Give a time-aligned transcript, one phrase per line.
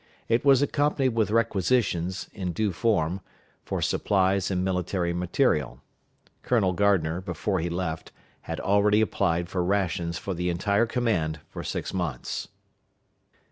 [0.27, 3.21] It was accompanied with requisitions, in due form,
[3.63, 5.79] for supplies and military material.
[6.41, 8.11] Colonel Gardner, before he left,
[8.49, 12.47] had already applied for rations for the entire command for six months.